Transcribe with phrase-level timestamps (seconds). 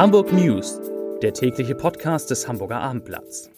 [0.00, 0.80] Hamburg News,
[1.20, 3.50] der tägliche Podcast des Hamburger Abendblatts.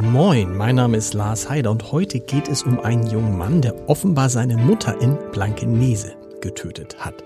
[0.00, 3.88] Moin, mein Name ist Lars Heider und heute geht es um einen jungen Mann, der
[3.88, 7.24] offenbar seine Mutter in Blankenese getötet hat.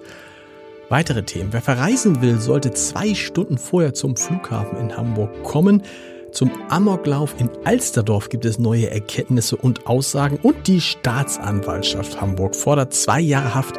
[0.89, 1.53] Weitere Themen.
[1.53, 5.83] Wer verreisen will, sollte zwei Stunden vorher zum Flughafen in Hamburg kommen.
[6.33, 12.95] Zum Amoklauf in Alsterdorf gibt es neue Erkenntnisse und Aussagen und die Staatsanwaltschaft Hamburg fordert
[12.95, 13.79] zwei Jahre Haft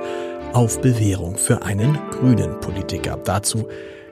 [0.53, 3.19] auf Bewährung für einen grünen Politiker.
[3.23, 3.67] Dazu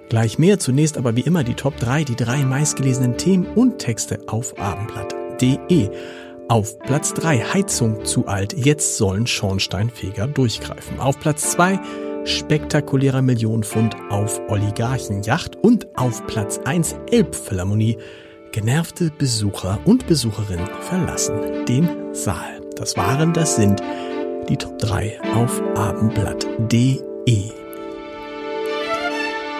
[0.10, 0.58] gleich mehr.
[0.58, 5.90] Zunächst aber wie immer die Top 3, die drei meistgelesenen Themen und Texte auf abendblatt.de.
[6.50, 11.00] Auf Platz 3 Heizung zu alt, jetzt sollen Schornsteinfeger durchgreifen.
[11.00, 11.80] Auf Platz 2
[12.26, 17.98] spektakulärer Millionenfund auf Oligarchenjacht und auf Platz 1 Elbphilharmonie.
[18.52, 22.60] Genervte Besucher und Besucherinnen verlassen den Saal.
[22.76, 23.82] Das waren, das sind
[24.50, 27.52] die Top 3 auf abendblatt.de.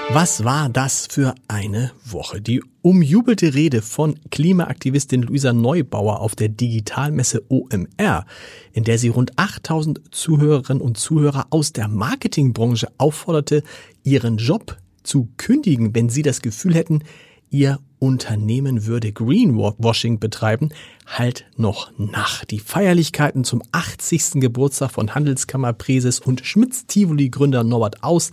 [0.10, 2.42] Was war das für eine Woche?
[2.42, 8.26] Die umjubelte Rede von Klimaaktivistin Luisa Neubauer auf der Digitalmesse OMR,
[8.74, 13.64] in der sie rund 8000 Zuhörerinnen und Zuhörer aus der Marketingbranche aufforderte,
[14.04, 17.04] ihren Job zu kündigen, wenn sie das Gefühl hätten,
[17.52, 20.70] ihr Unternehmen würde Greenwashing betreiben,
[21.06, 22.44] halt noch nach.
[22.46, 24.42] Die Feierlichkeiten zum 80.
[24.42, 28.32] Geburtstag von Handelskammerpräses und Schmitz-Tivoli-Gründer Norbert Aus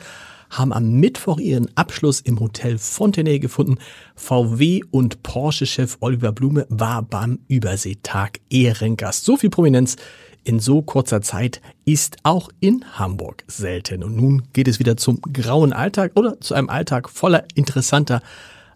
[0.49, 3.77] haben am Mittwoch ihren Abschluss im Hotel Fontenay gefunden.
[4.15, 9.27] VW und Porsche-Chef Oliver Blume war beim Überseetag Ehrengast.
[9.27, 9.97] So viel Prominenz
[10.45, 14.03] in so kurzer Zeit ist auch in Hamburg selten.
[14.03, 18.23] Und nun geht es wieder zum grauen Alltag oder zu einem Alltag voller interessanter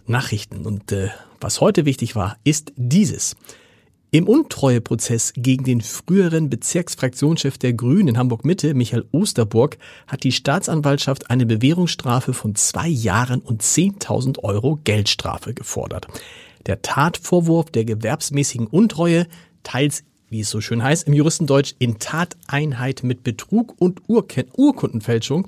[0.06, 0.66] Nachrichten.
[0.66, 1.08] Und äh,
[1.40, 3.36] was heute wichtig war, ist dieses.
[4.10, 10.32] Im Untreueprozess gegen den früheren Bezirksfraktionschef der Grünen in Hamburg Mitte, Michael Osterburg, hat die
[10.32, 16.08] Staatsanwaltschaft eine Bewährungsstrafe von zwei Jahren und 10.000 Euro Geldstrafe gefordert.
[16.66, 19.26] Der Tatvorwurf der gewerbsmäßigen Untreue,
[19.62, 25.46] teils wie es so schön heißt im Juristendeutsch, in Tateinheit mit Betrug und Urkundenfälschung,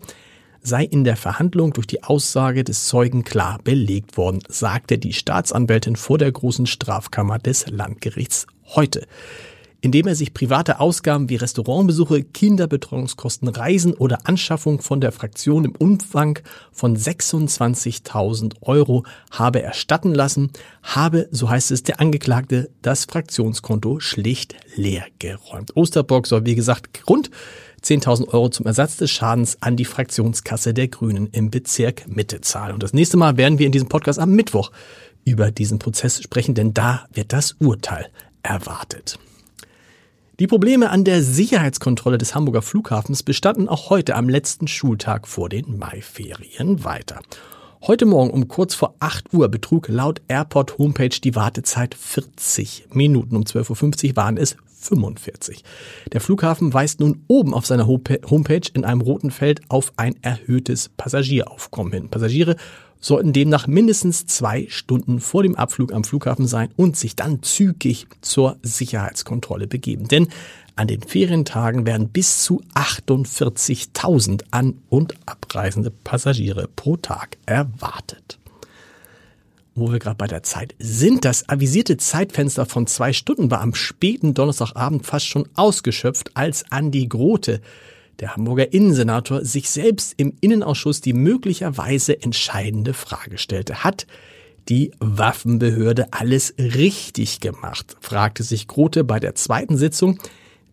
[0.64, 5.94] sei in der Verhandlung durch die Aussage des Zeugen klar belegt worden, sagte die Staatsanwältin
[5.94, 9.06] vor der großen Strafkammer des Landgerichts heute
[9.84, 15.76] indem er sich private Ausgaben wie Restaurantbesuche, Kinderbetreuungskosten, Reisen oder Anschaffung von der Fraktion im
[15.76, 16.38] Umfang
[16.72, 20.50] von 26.000 Euro habe erstatten lassen,
[20.82, 25.76] habe, so heißt es, der Angeklagte das Fraktionskonto schlicht leer geräumt.
[25.76, 27.30] Osterburg soll, wie gesagt, rund
[27.84, 32.72] 10.000 Euro zum Ersatz des Schadens an die Fraktionskasse der Grünen im Bezirk Mitte zahlen.
[32.72, 34.72] Und das nächste Mal werden wir in diesem Podcast am Mittwoch
[35.24, 38.08] über diesen Prozess sprechen, denn da wird das Urteil
[38.42, 39.18] erwartet.
[40.40, 45.48] Die Probleme an der Sicherheitskontrolle des Hamburger Flughafens bestanden auch heute am letzten Schultag vor
[45.48, 47.20] den Maiferien weiter.
[47.86, 53.36] Heute Morgen um kurz vor 8 Uhr betrug laut Airport Homepage die Wartezeit 40 Minuten.
[53.36, 55.64] Um 12.50 Uhr waren es 45.
[56.12, 60.90] Der Flughafen weist nun oben auf seiner Homepage in einem roten Feld auf ein erhöhtes
[60.96, 62.08] Passagieraufkommen hin.
[62.10, 62.56] Passagiere
[63.00, 68.06] sollten demnach mindestens zwei Stunden vor dem Abflug am Flughafen sein und sich dann zügig
[68.22, 70.08] zur Sicherheitskontrolle begeben.
[70.08, 70.28] Denn
[70.76, 78.38] an den Ferientagen werden bis zu 48.000 an- und abreisende Passagiere pro Tag erwartet.
[79.76, 83.74] Wo wir gerade bei der Zeit sind, das avisierte Zeitfenster von zwei Stunden war am
[83.74, 87.60] späten Donnerstagabend fast schon ausgeschöpft, als Andi Grote
[88.20, 93.82] der Hamburger Innensenator sich selbst im Innenausschuss die möglicherweise entscheidende Frage stellte.
[93.82, 94.06] Hat
[94.68, 97.96] die Waffenbehörde alles richtig gemacht?
[98.00, 100.20] fragte sich Grote bei der zweiten Sitzung,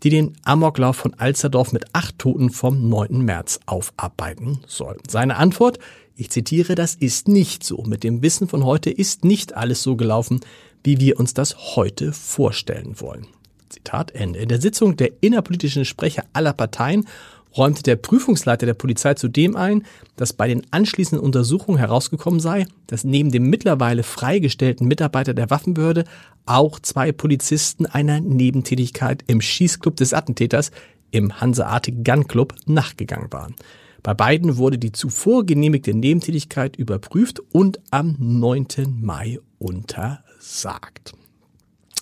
[0.03, 3.23] die den Amoklauf von Alsterdorf mit acht Toten vom 9.
[3.23, 4.97] März aufarbeiten soll.
[5.07, 5.79] Seine Antwort,
[6.15, 7.83] ich zitiere, das ist nicht so.
[7.83, 10.41] Mit dem Wissen von heute ist nicht alles so gelaufen,
[10.83, 13.27] wie wir uns das heute vorstellen wollen.
[13.69, 14.39] Zitat Ende.
[14.39, 17.07] In der Sitzung der innerpolitischen Sprecher aller Parteien
[17.55, 19.83] räumte der Prüfungsleiter der Polizei zudem ein,
[20.15, 26.05] dass bei den anschließenden Untersuchungen herausgekommen sei, dass neben dem mittlerweile freigestellten Mitarbeiter der Waffenbehörde
[26.45, 30.71] auch zwei Polizisten einer Nebentätigkeit im Schießclub des Attentäters
[31.11, 33.55] im Hanseatic Gun Club nachgegangen waren.
[34.03, 38.97] Bei beiden wurde die zuvor genehmigte Nebentätigkeit überprüft und am 9.
[38.99, 41.13] Mai untersagt.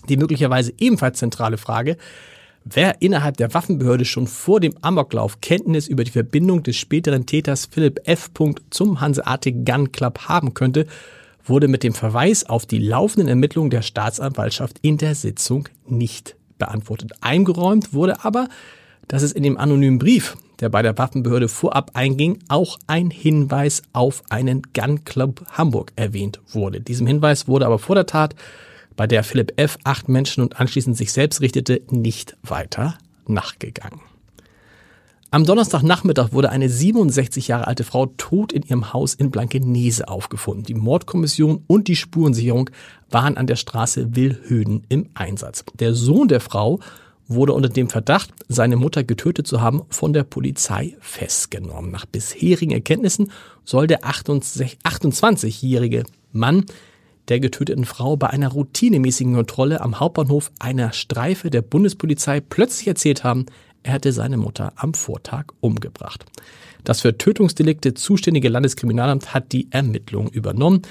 [0.07, 1.97] Die möglicherweise ebenfalls zentrale Frage,
[2.63, 7.65] wer innerhalb der Waffenbehörde schon vor dem Amoklauf Kenntnis über die Verbindung des späteren Täters
[7.65, 8.31] Philipp F.
[8.69, 10.87] zum Hanseatic Gun Club haben könnte,
[11.43, 17.11] wurde mit dem Verweis auf die laufenden Ermittlungen der Staatsanwaltschaft in der Sitzung nicht beantwortet.
[17.19, 18.47] Eingeräumt wurde aber,
[19.07, 23.81] dass es in dem anonymen Brief, der bei der Waffenbehörde vorab einging, auch ein Hinweis
[23.93, 26.81] auf einen Gun Club Hamburg erwähnt wurde.
[26.81, 28.35] Diesem Hinweis wurde aber vor der Tat,
[28.95, 29.77] bei der Philipp F.
[29.85, 32.97] acht Menschen und anschließend sich selbst richtete, nicht weiter
[33.27, 34.01] nachgegangen.
[35.31, 40.65] Am Donnerstagnachmittag wurde eine 67 Jahre alte Frau tot in ihrem Haus in Blankenese aufgefunden.
[40.65, 42.71] Die Mordkommission und die Spurensicherung
[43.11, 45.63] waren an der Straße Willhöden im Einsatz.
[45.75, 46.79] Der Sohn der Frau
[47.29, 51.91] wurde unter dem Verdacht, seine Mutter getötet zu haben, von der Polizei festgenommen.
[51.91, 53.31] Nach bisherigen Erkenntnissen
[53.63, 56.03] soll der 28-jährige
[56.33, 56.65] Mann
[57.29, 63.23] der getöteten Frau bei einer routinemäßigen Kontrolle am Hauptbahnhof einer Streife der Bundespolizei plötzlich erzählt
[63.23, 63.45] haben,
[63.83, 66.25] er hätte seine Mutter am Vortag umgebracht.
[66.83, 70.81] Das für Tötungsdelikte zuständige Landeskriminalamt hat die Ermittlungen übernommen.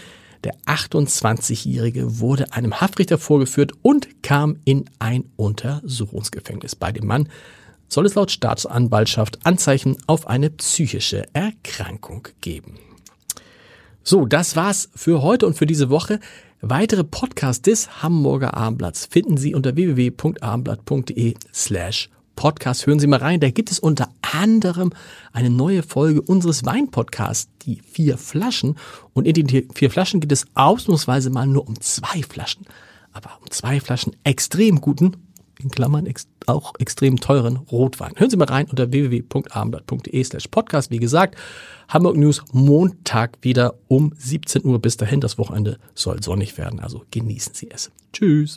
[0.45, 6.77] Der 28-Jährige wurde einem Haftrichter vorgeführt und kam in ein Untersuchungsgefängnis.
[6.77, 7.29] Bei dem Mann
[7.89, 12.79] soll es laut Staatsanwaltschaft Anzeichen auf eine psychische Erkrankung geben.
[14.03, 16.21] So, das war's für heute und für diese Woche.
[16.61, 22.87] Weitere Podcasts des Hamburger Abendblatts finden Sie unter www.abendblatt.de slash Podcast.
[22.87, 23.41] Hören Sie mal rein.
[23.41, 24.93] Da gibt es unter anderem
[25.33, 28.77] eine neue Folge unseres Weinpodcasts, die vier Flaschen.
[29.13, 32.67] Und in den vier Flaschen geht es ausnahmsweise mal nur um zwei Flaschen.
[33.13, 35.17] Aber um zwei Flaschen extrem guten,
[35.59, 38.13] in Klammern ex auch extrem teuren Rotwein.
[38.17, 40.91] Hören Sie mal rein unter www.abendblatt.de slash podcast.
[40.91, 41.37] Wie gesagt,
[41.89, 44.79] Hamburg News Montag wieder um 17 Uhr.
[44.79, 46.81] Bis dahin, das Wochenende soll sonnig werden.
[46.81, 47.91] Also genießen Sie es.
[48.13, 48.57] Tschüss.